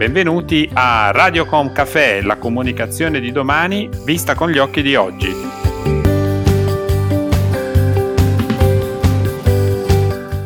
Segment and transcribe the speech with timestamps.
[0.00, 5.30] Benvenuti a Radiocom Café, la comunicazione di domani vista con gli occhi di oggi.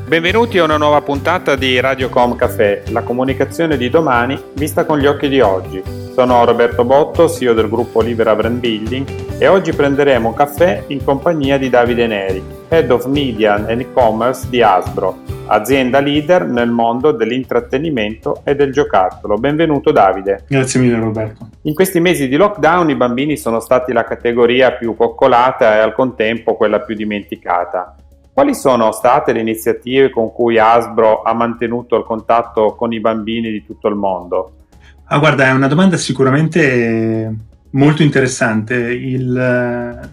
[0.08, 5.06] Benvenuti a una nuova puntata di Radiocom Café, la comunicazione di domani vista con gli
[5.06, 6.03] occhi di oggi.
[6.14, 11.58] Sono Roberto Botto, CEO del gruppo Libera Brand Building e oggi prenderemo caffè in compagnia
[11.58, 18.42] di Davide Neri, Head of Media and E-Commerce di Asbro, azienda leader nel mondo dell'intrattenimento
[18.44, 19.38] e del giocattolo.
[19.38, 20.44] Benvenuto Davide.
[20.46, 21.48] Grazie mille Roberto.
[21.62, 25.94] In questi mesi di lockdown i bambini sono stati la categoria più coccolata e al
[25.94, 27.96] contempo quella più dimenticata.
[28.32, 33.50] Quali sono state le iniziative con cui Asbro ha mantenuto il contatto con i bambini
[33.50, 34.52] di tutto il mondo?
[35.06, 37.34] Ah, guarda, è una domanda sicuramente
[37.70, 38.74] molto interessante.
[38.74, 40.10] Il,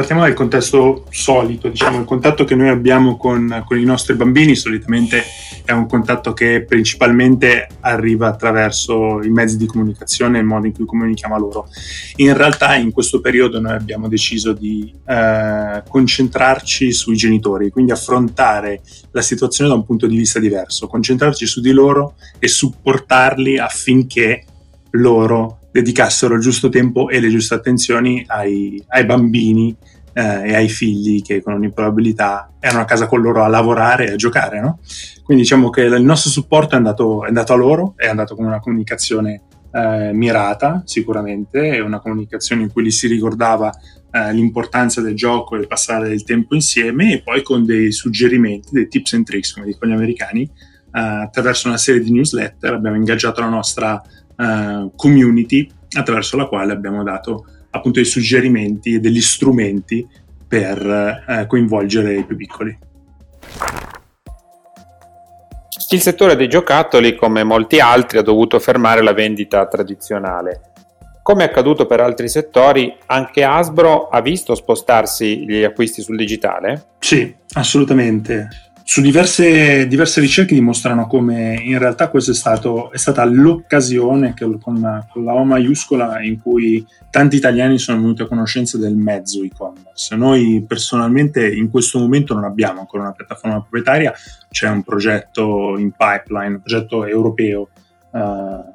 [0.00, 4.56] partiamo dal contesto solito, diciamo, il contatto che noi abbiamo con, con, i nostri bambini
[4.56, 5.22] solitamente
[5.62, 10.72] è un contatto che principalmente arriva attraverso i mezzi di comunicazione e il modo in
[10.72, 11.68] cui comunichiamo a loro.
[12.16, 18.80] In realtà in questo periodo noi abbiamo deciso di eh, concentrarci sui genitori, quindi affrontare
[19.10, 24.46] la situazione da un punto di vista diverso, concentrarci su di loro e supportarli affinché
[24.92, 29.76] loro dedicassero il giusto tempo e le giuste attenzioni ai, ai bambini
[30.12, 34.08] eh, e ai figli che con ogni probabilità erano a casa con loro a lavorare
[34.08, 34.60] e a giocare.
[34.60, 34.80] No?
[35.22, 38.44] Quindi diciamo che il nostro supporto è andato, è andato a loro, è andato con
[38.44, 43.72] una comunicazione eh, mirata sicuramente, è una comunicazione in cui gli si ricordava
[44.10, 48.88] eh, l'importanza del gioco e passare del tempo insieme e poi con dei suggerimenti, dei
[48.88, 53.40] tips and tricks come dicono gli americani, eh, attraverso una serie di newsletter abbiamo ingaggiato
[53.40, 54.02] la nostra
[54.40, 60.06] uh, community attraverso la quale abbiamo dato appunto dei suggerimenti e degli strumenti
[60.48, 62.78] per uh, coinvolgere i più piccoli.
[65.92, 70.60] Il settore dei giocattoli, come molti altri, ha dovuto fermare la vendita tradizionale.
[71.20, 76.90] Come è accaduto per altri settori, anche Hasbro ha visto spostarsi gli acquisti sul digitale?
[77.00, 82.58] Sì, assolutamente su diverse, diverse, ricerche dimostrano come in realtà questa è,
[82.90, 88.22] è, stata l'occasione che, con, con, la O maiuscola in cui tanti italiani sono venuti
[88.22, 90.16] a conoscenza del mezzo e-commerce.
[90.16, 94.12] Noi personalmente in questo momento non abbiamo ancora una piattaforma proprietaria,
[94.50, 97.68] c'è un progetto in pipeline, un progetto europeo
[98.10, 98.72] uh,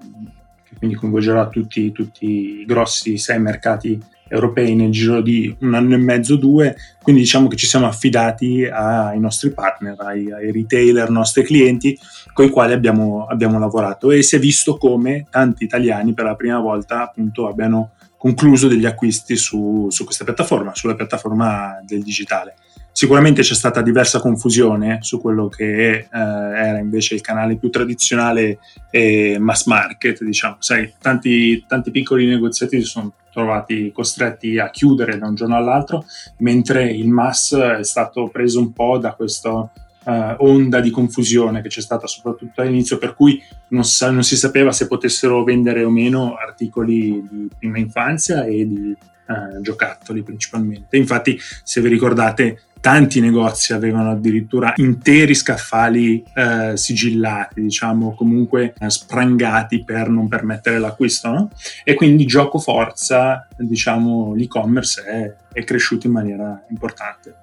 [0.63, 4.01] che quindi coinvolgerà tutti, tutti i grossi sei mercati
[4.35, 8.65] europei nel giro di un anno e mezzo, due, quindi diciamo che ci siamo affidati
[8.65, 11.97] ai nostri partner, ai, ai retailer, nostri clienti
[12.33, 16.35] con i quali abbiamo, abbiamo, lavorato e si è visto come tanti italiani per la
[16.35, 22.55] prima volta appunto abbiano concluso degli acquisti su, su questa piattaforma, sulla piattaforma del digitale.
[22.97, 28.59] Sicuramente c'è stata diversa confusione su quello che eh, era invece il canale più tradizionale
[28.89, 30.55] e mass market, diciamo.
[30.59, 36.05] Sai, tanti, tanti piccoli negoziati si sono trovati costretti a chiudere da un giorno all'altro,
[36.37, 39.71] mentre il mass è stato preso un po' da questa uh,
[40.37, 44.71] onda di confusione che c'è stata soprattutto all'inizio, per cui non, sa- non, si sapeva
[44.71, 48.95] se potessero vendere o meno articoli di prima infanzia e di
[49.27, 50.95] uh, giocattoli principalmente.
[50.95, 58.91] Infatti, se vi ricordate, tanti negozi avevano addirittura interi scaffali eh, sigillati, diciamo comunque eh,
[58.91, 61.49] sprangati per non permettere l'acquisto, no?
[61.83, 67.35] E quindi gioco forza, diciamo, l'e-commerce è, è cresciuto in maniera importante.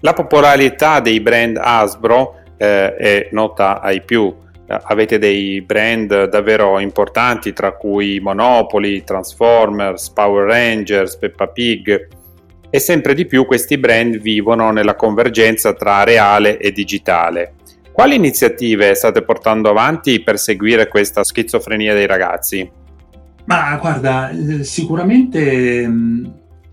[0.00, 4.34] La popolarità dei brand Hasbro eh, è nota ai più.
[4.68, 12.20] Avete dei brand davvero importanti, tra cui Monopoly, Transformers, Power Rangers, Peppa Pig
[12.74, 17.56] e sempre di più questi brand vivono nella convergenza tra reale e digitale.
[17.92, 22.66] Quali iniziative state portando avanti per seguire questa schizofrenia dei ragazzi?
[23.44, 26.24] Ma guarda, eh, sicuramente, mm,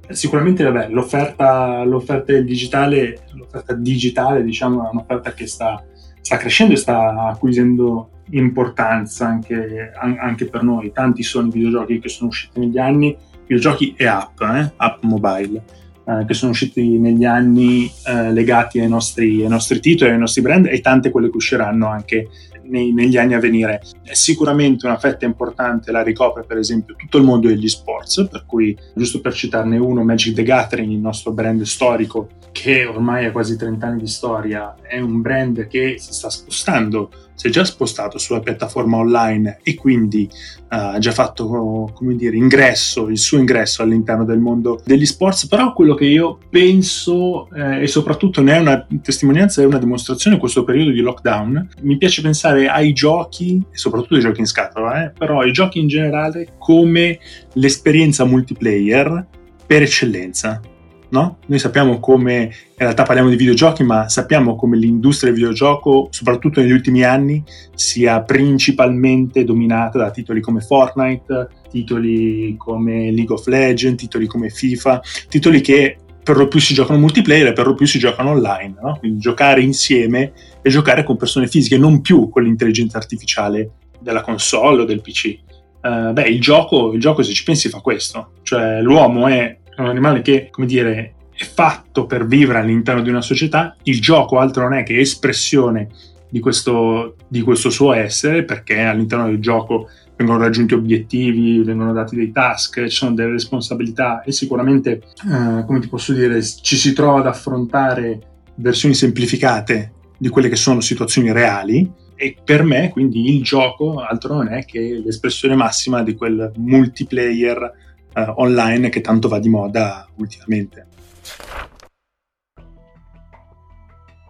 [0.07, 5.83] sicuramente vabbè, l'offerta, l'offerta digitale, l'offerta digitale diciamo, è un'offerta che sta,
[6.21, 10.93] sta crescendo e sta acquisendo importanza anche, anche, per noi.
[10.93, 14.71] Tanti sono i videogiochi che sono usciti negli anni, videogiochi e app, eh?
[14.77, 20.09] app mobile eh, che sono usciti negli anni eh, legati ai nostri, ai nostri, titoli,
[20.09, 22.29] ai nostri brand e tante quelle che usciranno anche
[22.69, 23.81] nei, negli anni a venire.
[24.03, 28.77] Sicuramente una fetta importante la ricopre per esempio tutto il mondo degli sports, per cui
[28.93, 33.55] giusto per citarne uno, Magic the Gathering, il nostro brand storico che ormai ha quasi
[33.57, 38.17] 30 anni di storia, è un brand che si sta spostando si è già spostato
[38.17, 40.29] sulla piattaforma online e quindi
[40.67, 45.47] ha uh, già fatto, come dire, ingresso, il suo ingresso all'interno del mondo degli sports,
[45.47, 50.37] però quello che io penso, eh, e soprattutto ne è una testimonianza, è una dimostrazione
[50.37, 55.11] questo periodo di lockdown, mi piace pensare ai giochi, soprattutto ai giochi in scatola, eh,
[55.17, 57.19] però ai giochi in generale come
[57.53, 59.25] l'esperienza multiplayer
[59.65, 60.61] per eccellenza
[61.09, 61.37] no?
[61.47, 66.59] Noi sappiamo come, in realtà parliamo di videogiochi, ma sappiamo come l'industria del videogioco, soprattutto
[66.59, 74.01] negli ultimi anni, sia principalmente dominata da titoli come Fortnite, titoli come League of Legends,
[74.01, 75.97] titoli come FIFA, titoli che
[76.29, 78.97] per lo più si giocano multiplayer e per lo più si giocano online, no?
[78.99, 84.83] quindi giocare insieme e giocare con persone fisiche, non più con l'intelligenza artificiale della console
[84.83, 85.39] o del PC.
[85.81, 89.81] Uh, beh, il gioco, il gioco, se ci pensi, fa questo, cioè l'uomo è è
[89.81, 94.37] un animale che, come dire, è fatto per vivere all'interno di una società, il gioco
[94.39, 95.87] altro non è che espressione
[96.29, 102.15] di questo, di questo suo essere, perché all'interno del gioco vengono raggiunti obiettivi, vengono dati
[102.15, 106.93] dei task, ci sono delle responsabilità e sicuramente, eh, come ti posso dire, ci si
[106.93, 108.19] trova ad affrontare
[108.55, 114.35] versioni semplificate di quelle che sono situazioni reali e per me quindi il gioco altro
[114.35, 117.73] non è che l'espressione massima di quel multiplayer
[118.13, 120.87] eh, online che tanto va di moda ultimamente.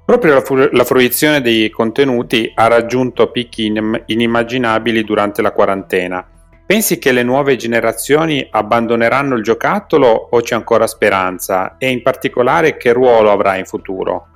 [0.09, 6.25] Proprio la, fu- la, fruizione dei contenuti ha raggiunto picchi in- inimmaginabili durante la quarantena.
[6.65, 11.77] Pensi che le nuove generazioni abbandoneranno il giocattolo o c'è ancora speranza?
[11.77, 14.29] E in particolare che ruolo avrà in futuro?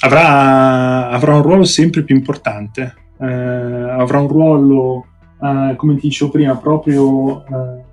[0.00, 2.94] Avrà, avrà un ruolo sempre più importante.
[3.18, 5.06] Eh, avrà un ruolo,
[5.42, 7.84] eh, come ti dicevo prima, proprio eh,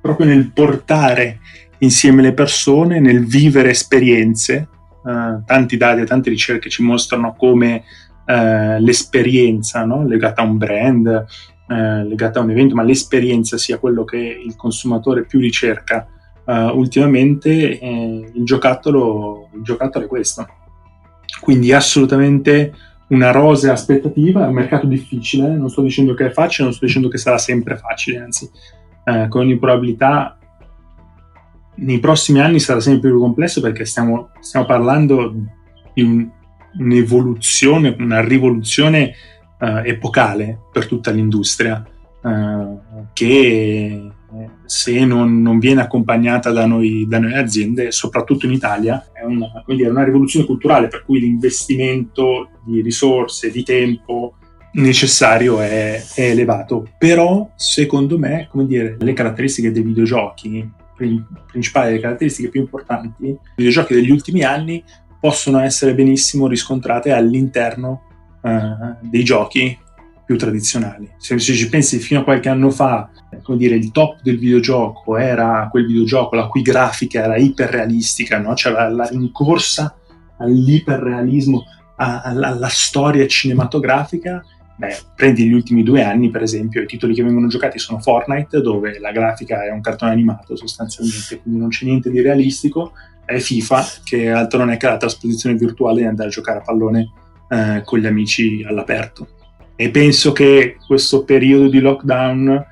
[0.00, 1.38] proprio nel portare
[1.78, 4.66] insieme le persone, nel vivere esperienze.
[5.02, 7.82] Uh, tanti dati e tante ricerche ci mostrano come
[8.26, 10.06] uh, l'esperienza no?
[10.06, 11.26] legata a un brand,
[11.68, 16.06] uh, legata a un evento, ma l'esperienza sia quello che il consumatore più ricerca
[16.44, 20.44] ultimamente, eh, il, giocattolo, il giocattolo è questo.
[21.40, 22.74] Quindi assolutamente
[23.08, 26.86] una rosea aspettativa, è un mercato difficile, non sto dicendo che è facile, non sto
[26.86, 28.50] dicendo che sarà sempre facile, anzi
[29.04, 30.36] eh, con ogni probabilità
[31.82, 35.34] nei prossimi anni sarà sempre più complesso perché stiamo, stiamo parlando
[35.92, 36.28] di un,
[36.78, 39.12] un'evoluzione, una rivoluzione
[39.58, 41.84] eh, epocale per tutta l'industria
[42.24, 42.78] eh,
[43.12, 44.10] che
[44.64, 49.62] se non, non, viene accompagnata da noi, da noi aziende, soprattutto in Italia, è una,
[49.66, 54.36] dire, una rivoluzione culturale per cui l'investimento di risorse, di tempo,
[54.72, 62.00] necessario è, è, elevato, però secondo me, come dire, le caratteristiche dei videogiochi, principali, le
[62.00, 64.82] caratteristiche più importanti, i videogiochi degli ultimi anni
[65.18, 68.02] possono essere benissimo riscontrate all'interno
[68.42, 69.78] uh, dei giochi
[70.24, 71.10] più tradizionali.
[71.18, 73.10] Se, se, ci pensi fino a qualche anno fa,
[73.42, 78.54] come dire, il top del videogioco era quel videogioco la cui grafica era iperrealistica, no?
[78.54, 79.96] c'era la rincorsa
[80.38, 81.64] all'iperrealismo,
[81.96, 84.42] alla, alla storia cinematografica
[84.76, 88.60] Beh, prendi gli ultimi due anni, per esempio, i titoli che vengono giocati sono Fortnite,
[88.60, 92.92] dove la grafica è un cartone animato sostanzialmente, quindi non c'è niente di realistico,
[93.24, 96.62] è FIFA, che altro non è che la trasposizione virtuale di andare a giocare a
[96.62, 97.10] pallone
[97.48, 99.28] eh, con gli amici all'aperto.
[99.76, 102.66] E penso che questo periodo di lockdown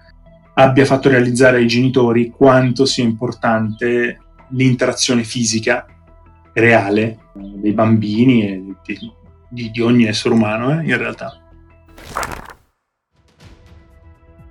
[0.54, 4.18] abbia fatto realizzare ai genitori quanto sia importante
[4.50, 5.86] l'interazione fisica
[6.52, 8.64] reale dei bambini e
[9.48, 11.40] di, di ogni essere umano, eh, in realtà.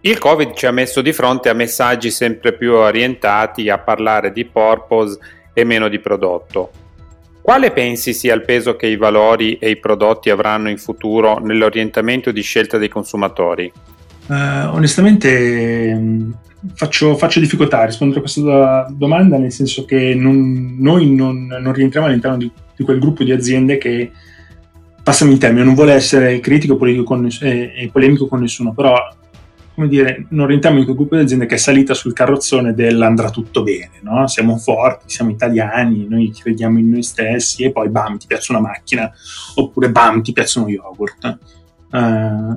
[0.02, 4.46] Il Covid ci ha messo di fronte a messaggi sempre più orientati a parlare di
[4.46, 5.20] purpose
[5.54, 6.72] e meno di prodotto.
[7.42, 12.32] Quale pensi sia il peso che i valori e i prodotti avranno in futuro nell'orientamento
[12.32, 13.72] di scelta dei consumatori?
[14.28, 16.32] Uh, onestamente mm,
[16.76, 21.74] faccio, faccio, difficoltà a rispondere a questa domanda, nel senso che non, noi non, non,
[21.74, 24.12] rientriamo all'interno di, di, quel gruppo di aziende che
[25.10, 28.96] passami il termine, non vuole essere critico con, e, e polemico con nessuno, però
[29.74, 33.32] come dire, non rientriamo in quel gruppo di aziende che è salita sul carrozzone dell'andrà
[33.32, 34.28] tutto bene, no?
[34.28, 38.62] Siamo forti, siamo italiani, noi crediamo in noi stessi e poi bam, ti piace una
[38.62, 39.12] macchina,
[39.56, 41.38] oppure bam, ti piace uno yogurt.
[41.92, 42.56] Uh,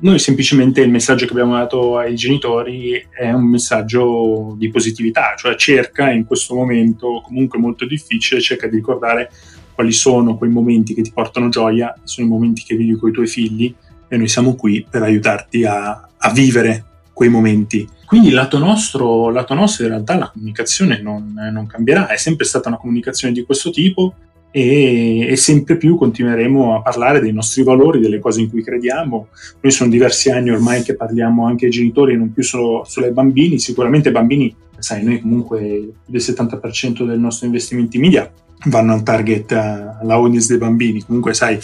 [0.00, 5.56] noi semplicemente il messaggio che abbiamo dato ai genitori è un messaggio di positività, cioè
[5.56, 9.30] cerca in questo momento comunque molto difficile, cerca di ricordare
[9.80, 13.12] quali sono quei momenti che ti portano gioia, sono i momenti che vivi con i
[13.12, 13.74] tuoi figli
[14.08, 16.84] e noi siamo qui per aiutarti a, a vivere
[17.14, 17.88] quei momenti.
[18.04, 22.68] Quindi lato nostro, lato nostro in realtà la comunicazione non, non, cambierà, è sempre stata
[22.68, 24.12] una comunicazione di questo tipo,
[24.50, 29.28] e, e, sempre più continueremo a parlare dei nostri valori, delle cose in cui crediamo.
[29.60, 33.12] Noi sono diversi anni ormai che parliamo anche ai genitori, non più solo, solo ai
[33.12, 33.58] bambini.
[33.58, 38.30] Sicuramente bambini, sai, noi comunque il 70% del nostro investimento in media
[38.66, 41.02] vanno al target, alla audience dei bambini.
[41.04, 41.58] Comunque, sai,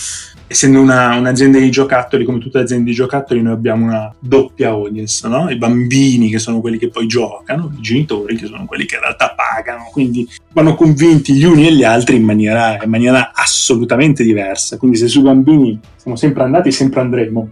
[0.47, 4.71] essendo una, un'azienda di giocattoli, come tutte le aziende di giocattoli, noi abbiamo una doppia
[4.71, 5.51] audience, no?
[5.51, 9.03] I bambini che sono quelli che poi giocano, i genitori che sono quelli che in
[9.03, 14.23] realtà pagano, quindi vanno convinti gli uni e gli altri in maniera, in maniera assolutamente
[14.23, 14.79] diversa.
[14.79, 17.51] Quindi se sui bambini siamo sempre andati sempre andremo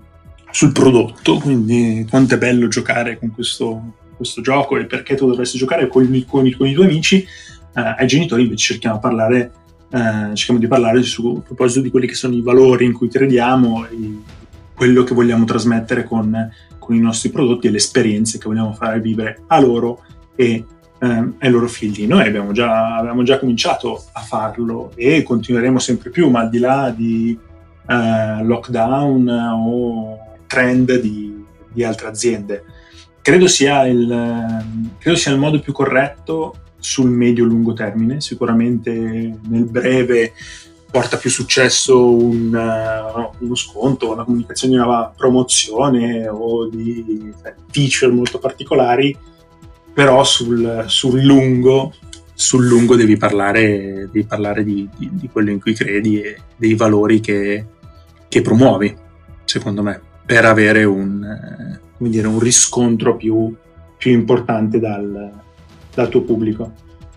[0.50, 5.58] sul prodotto, quindi quanto è bello giocare con questo, questo gioco e perché tu dovresti
[5.58, 7.26] giocare con, con, con i tuoi amici,
[7.74, 9.52] ai genitori invece cerchiamo, parlare,
[9.90, 13.08] eh, cerchiamo di parlare su, a proposito di quelli che sono i valori in cui
[13.08, 14.18] crediamo e
[14.74, 19.00] quello che vogliamo trasmettere con, con i nostri prodotti e le esperienze che vogliamo fare
[19.00, 20.02] vivere a loro
[20.34, 20.64] e
[20.98, 22.06] eh, ai loro figli.
[22.06, 26.58] Noi abbiamo già, abbiamo già, cominciato a farlo e continueremo sempre più, ma al di
[26.58, 27.38] là di
[27.86, 32.64] eh, lockdown o trend di, di altre aziende.
[33.20, 38.20] Credo sia, il, credo sia il modo più corretto sul medio-lungo termine.
[38.20, 40.32] Sicuramente nel breve
[40.90, 47.32] porta più successo un, uh, uno sconto, una comunicazione di una promozione o di
[47.70, 49.16] feature molto particolari,
[49.94, 51.94] però sul, sul, lungo,
[52.34, 56.74] sul lungo, devi parlare, devi parlare di, di, di, quello in cui credi e dei
[56.74, 57.64] valori che,
[58.28, 58.94] che promuovi,
[59.44, 63.52] secondo me, per avere un, eh, dire, un riscontro più,
[63.96, 65.43] più importante dal,
[65.94, 66.72] dal tuo pubblico.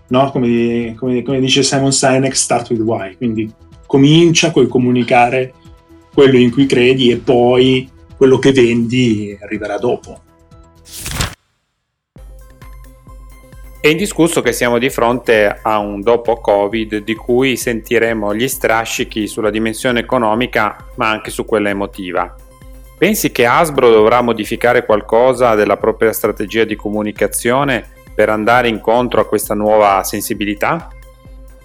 [0.08, 0.30] No?
[0.30, 3.16] Come, come, come, dice Simon Sinek, start with why.
[3.16, 3.50] Quindi
[3.86, 5.54] comincia col comunicare
[6.12, 10.22] quello in cui credi e poi quello che vendi arriverà dopo.
[13.80, 19.28] È indiscusso che siamo di fronte a un dopo Covid di cui sentiremo gli strascichi
[19.28, 22.34] sulla dimensione economica ma anche su quella emotiva.
[22.98, 29.26] Pensi che Asbro dovrà modificare qualcosa della propria strategia di comunicazione per andare incontro a
[29.28, 30.88] questa nuova sensibilità?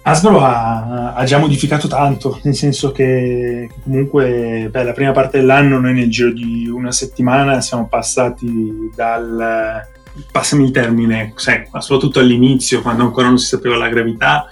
[0.02, 5.80] Asbro ha, ha, già modificato tanto, nel senso che, comunque beh, la prima parte dell'anno
[5.80, 9.82] noi nel giro di una settimana siamo passati dal,
[10.30, 14.46] passami il termine, sai, soprattutto all'inizio quando ancora non si sapeva la gravità,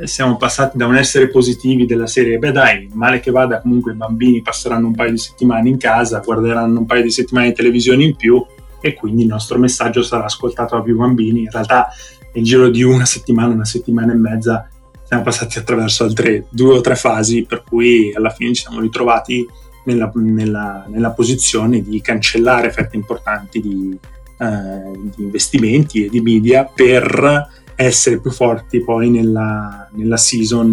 [0.00, 3.90] eh, siamo passati da un essere positivi della serie, beh dai, male che vada comunque
[3.90, 7.54] i bambini passeranno un paio di settimane in casa, guarderanno un paio di settimane di
[7.54, 8.46] televisione in più,
[8.82, 11.42] e quindi il nostro messaggio sarà ascoltato da più bambini.
[11.42, 11.88] In realtà
[12.34, 14.68] nel giro di una settimana, una settimana e mezza
[15.04, 19.46] siamo passati attraverso altre due o tre fasi per cui alla fine ci siamo ritrovati
[19.84, 23.98] nella, nella, nella posizione di cancellare fette importanti di,
[24.38, 30.72] eh, di, investimenti e di media per essere più forti poi nella, nella season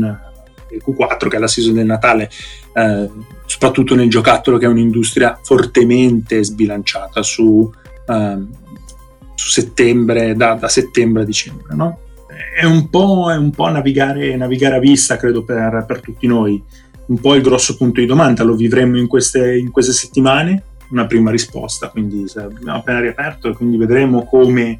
[0.70, 2.30] del Q4 che è la season del Natale
[2.74, 3.10] eh,
[3.46, 7.70] soprattutto nel giocattolo che è un'industria fortemente sbilanciata su
[9.36, 11.75] Su settembre, da, da, settembre a dicembre.
[11.75, 12.00] No?
[12.60, 16.62] È un po', è un po navigare, navigare, a vista, credo, per, per, tutti noi.
[17.08, 21.06] Un po' il grosso punto di domanda, lo vivremo in queste, in queste settimane, una
[21.06, 24.80] prima risposta, quindi abbiamo appena riaperto e quindi vedremo come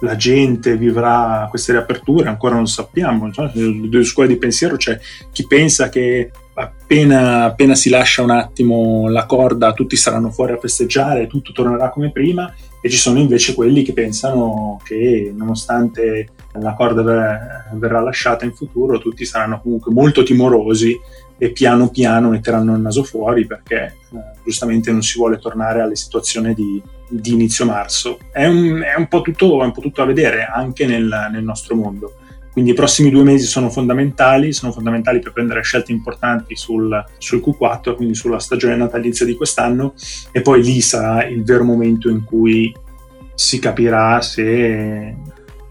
[0.00, 4.98] la gente vivrà queste riaperture, ancora non sappiamo, le due scuole di pensiero c'è
[5.30, 10.58] chi pensa che appena, appena, si lascia un attimo la corda tutti saranno fuori a
[10.58, 16.28] festeggiare, tutto tornerà come prima e ci sono invece quelli che pensano che nonostante
[16.60, 20.98] la corda ver- verrà lasciata in futuro tutti saranno comunque molto timorosi
[21.38, 25.96] e piano piano metteranno il naso fuori perché eh, giustamente non si vuole tornare alle
[25.96, 28.18] situazioni di, di inizio marzo.
[28.30, 31.74] È un, è, un tutto, è un, po tutto, a vedere anche nel, nel nostro
[31.74, 32.14] mondo.
[32.52, 37.42] Quindi i prossimi due mesi sono fondamentali, sono fondamentali per prendere scelte importanti sul, sul,
[37.42, 39.94] Q4, quindi sulla stagione natalizia di quest'anno,
[40.30, 42.74] e poi lì sarà il vero momento in cui
[43.34, 45.16] si capirà se,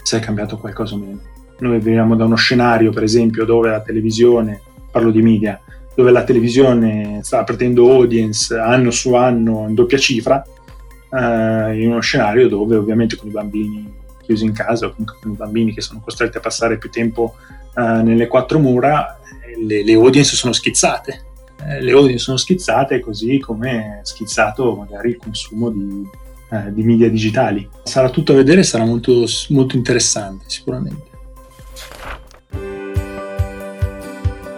[0.01, 1.21] se è cambiato qualcosa o meno.
[1.59, 4.59] Noi veniamo da uno scenario, per esempio, dove la televisione,
[4.89, 5.61] parlo di media,
[5.95, 11.99] dove la televisione sta perdendo audience anno su anno in doppia cifra, eh, in uno
[11.99, 13.99] scenario dove ovviamente con i bambini
[14.31, 17.35] chiusi in casa o comunque con i bambini che sono costretti a passare più tempo
[17.75, 19.19] uh, nelle quattro mura,
[19.65, 21.25] le, le audience sono schizzate.
[21.63, 26.07] Eh, le audience sono schizzate così come è schizzato magari il consumo di,
[26.49, 27.67] uh, di media digitali.
[27.83, 31.09] Sarà tutto a vedere, sarà molto, molto interessante sicuramente.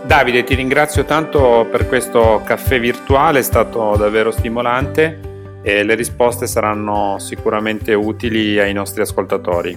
[0.05, 5.31] Davide, ti ringrazio tanto per questo caffè virtuale, è stato davvero stimolante
[5.63, 9.75] e le risposte saranno sicuramente utili ai nostri ascoltatori.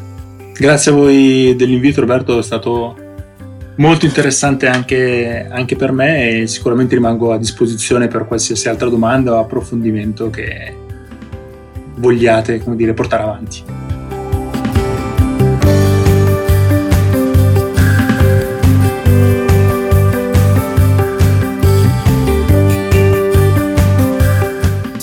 [0.52, 2.96] Grazie a voi dell'invito Roberto, è stato
[3.76, 9.34] molto interessante anche, anche, per me e sicuramente rimango a disposizione per qualsiasi altra domanda
[9.34, 10.74] o approfondimento che
[11.96, 13.85] vogliate dire, portare avanti.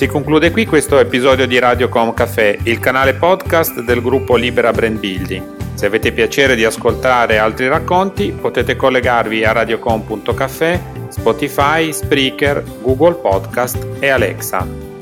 [0.03, 4.99] Si conclude qui questo episodio di Radiocom Café, il canale podcast del gruppo Libera Brand
[4.99, 5.75] Building.
[5.75, 13.87] Se avete piacere di ascoltare altri racconti potete collegarvi a radiocom.café, Spotify, Spreaker, Google Podcast
[14.01, 14.92] e Alexa.